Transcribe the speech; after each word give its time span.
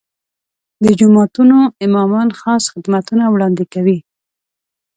د 0.83 0.85
جوماتونو 0.99 1.57
امامان 1.85 2.29
خاص 2.39 2.63
خدمتونه 2.73 3.23
وړاندې 3.33 3.65
کوي. 3.73 3.97